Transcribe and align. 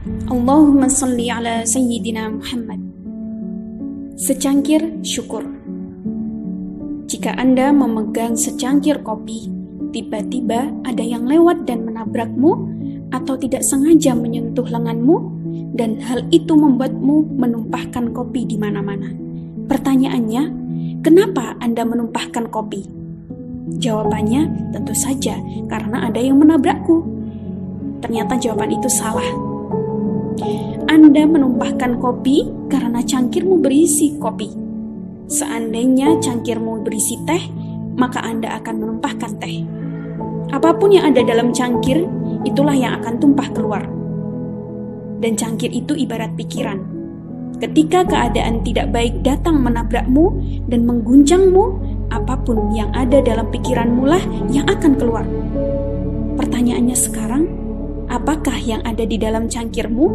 Allahumma 0.00 0.88
salli 0.88 1.28
ala 1.28 1.60
Sayyidina 1.68 2.32
Muhammad. 2.32 2.80
Secangkir 4.16 4.80
syukur. 5.04 5.44
Jika 7.04 7.36
Anda 7.36 7.68
memegang 7.68 8.32
secangkir 8.32 9.04
kopi, 9.04 9.52
tiba-tiba 9.92 10.72
ada 10.88 11.04
yang 11.04 11.28
lewat 11.28 11.68
dan 11.68 11.84
menabrakmu, 11.84 12.52
atau 13.12 13.36
tidak 13.36 13.60
sengaja 13.60 14.16
menyentuh 14.16 14.64
lenganmu, 14.64 15.20
dan 15.76 16.00
hal 16.00 16.24
itu 16.32 16.56
membuatmu 16.56 17.36
menumpahkan 17.36 18.16
kopi 18.16 18.48
di 18.48 18.56
mana-mana. 18.56 19.12
Pertanyaannya, 19.68 20.42
kenapa 21.04 21.60
Anda 21.60 21.84
menumpahkan 21.84 22.48
kopi? 22.48 22.88
Jawabannya 23.76 24.72
tentu 24.72 24.96
saja 24.96 25.36
karena 25.68 26.08
ada 26.08 26.24
yang 26.24 26.40
menabrakku. 26.40 27.04
Ternyata 28.00 28.40
jawaban 28.40 28.72
itu 28.72 28.88
salah. 28.88 29.49
Anda 30.88 31.22
menumpahkan 31.28 32.00
kopi 32.00 32.48
karena 32.72 33.04
cangkirmu 33.04 33.60
berisi 33.60 34.16
kopi. 34.16 34.48
Seandainya 35.30 36.18
cangkirmu 36.18 36.82
berisi 36.82 37.14
teh, 37.28 37.42
maka 37.94 38.24
Anda 38.24 38.58
akan 38.58 38.74
menumpahkan 38.82 39.32
teh. 39.38 39.62
Apa 40.50 40.74
pun 40.74 40.90
yang 40.90 41.14
ada 41.14 41.22
dalam 41.22 41.54
cangkir, 41.54 42.02
itulah 42.42 42.74
yang 42.74 42.98
akan 42.98 43.22
tumpah 43.22 43.48
keluar. 43.54 43.86
Dan 45.20 45.38
cangkir 45.38 45.70
itu 45.70 45.94
ibarat 45.94 46.34
pikiran. 46.34 46.82
Ketika 47.60 48.08
keadaan 48.08 48.64
tidak 48.64 48.88
baik 48.90 49.20
datang 49.20 49.60
menabrakmu 49.60 50.32
dan 50.66 50.88
mengguncangmu, 50.88 51.64
apa 52.10 52.34
pun 52.42 52.72
yang 52.74 52.90
ada 52.96 53.22
dalam 53.22 53.46
pikiranmu 53.52 54.02
lah 54.08 54.22
yang 54.50 54.66
akan 54.66 54.96
keluar. 54.96 55.28
Pertanyaannya 56.40 56.96
sekarang, 56.96 57.44
apakah 58.10 58.58
yang 58.58 58.82
ada 58.82 59.06
di 59.06 59.16
dalam 59.16 59.46
cangkirmu? 59.46 60.06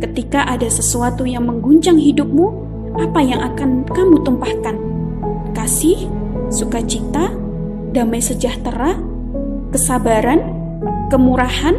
Ketika 0.00 0.48
ada 0.48 0.66
sesuatu 0.66 1.28
yang 1.28 1.44
mengguncang 1.44 2.00
hidupmu, 2.00 2.46
apa 2.96 3.20
yang 3.20 3.44
akan 3.44 3.84
kamu 3.92 4.24
tumpahkan? 4.24 4.76
Kasih, 5.52 6.08
sukacita, 6.48 7.30
damai 7.92 8.24
sejahtera, 8.24 8.96
kesabaran, 9.68 10.40
kemurahan, 11.12 11.76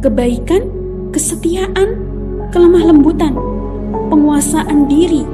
kebaikan, 0.00 0.64
kesetiaan, 1.12 2.00
kelemah 2.48 2.88
lembutan, 2.88 3.36
penguasaan 4.08 4.88
diri, 4.88 5.28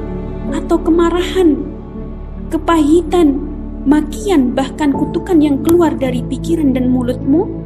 atau 0.51 0.81
kemarahan, 0.81 1.55
kepahitan, 2.49 3.37
makian, 3.85 4.57
bahkan 4.57 4.91
kutukan 4.91 5.37
yang 5.39 5.61
keluar 5.61 5.93
dari 5.93 6.25
pikiran 6.25 6.73
dan 6.73 6.89
mulutmu, 6.89 7.58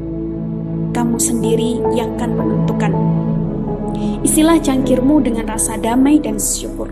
kamu 0.93 1.17
sendiri 1.17 1.81
yang 1.97 2.13
akan 2.15 2.31
menentukan. 2.37 2.93
Isilah 4.23 4.61
cangkirmu 4.61 5.19
dengan 5.25 5.49
rasa 5.49 5.75
damai 5.75 6.21
dan 6.21 6.39
syukur. 6.39 6.87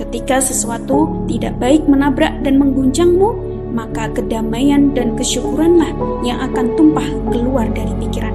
Ketika 0.00 0.42
sesuatu 0.42 1.28
tidak 1.30 1.60
baik 1.62 1.86
menabrak 1.86 2.42
dan 2.42 2.58
mengguncangmu, 2.58 3.30
maka 3.76 4.08
kedamaian 4.10 4.96
dan 4.96 5.14
kesyukuranlah 5.14 5.92
yang 6.24 6.40
akan 6.40 6.72
tumpah 6.74 7.06
keluar 7.28 7.68
dari 7.70 7.92
pikiran. 8.00 8.32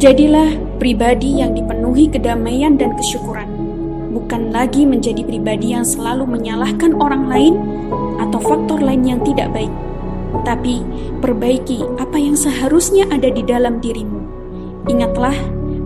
Jadilah 0.00 0.56
pribadi 0.82 1.38
yang 1.38 1.54
dipenuhi 1.54 2.10
kedamaian 2.10 2.74
dan 2.74 2.96
kesyukuran, 2.96 3.46
bukan 4.10 4.50
lagi 4.50 4.88
menjadi 4.88 5.22
pribadi 5.22 5.76
yang 5.76 5.84
selalu 5.84 6.24
menyalahkan 6.26 6.96
orang 6.98 7.28
lain 7.28 7.54
atau 8.18 8.40
faktor 8.40 8.80
lain 8.80 9.04
yang 9.04 9.20
tidak 9.22 9.52
baik, 9.52 9.72
tapi 10.42 10.82
perbaiki 11.20 11.84
apa 12.00 12.16
yang 12.16 12.34
seharusnya 12.34 13.06
ada 13.10 13.28
di 13.30 13.42
dalam 13.44 13.78
dirimu. 13.78 14.20
Ingatlah, 14.88 15.36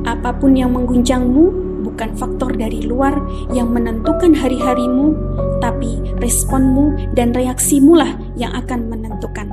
apa 0.04 0.36
pun 0.36 0.54
yang 0.54 0.72
mengguncangmu 0.76 1.64
bukan 1.84 2.16
faktor 2.16 2.56
dari 2.56 2.84
luar 2.84 3.14
yang 3.52 3.70
menentukan 3.70 4.32
hari-harimu, 4.32 5.12
tapi 5.60 6.00
responmu 6.18 7.12
dan 7.12 7.36
reaksimu 7.36 7.92
lah 7.94 8.16
yang 8.34 8.56
akan 8.56 8.88
menentukan. 8.88 9.52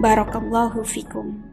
Barakallahu 0.00 0.82
fikum. 0.82 1.51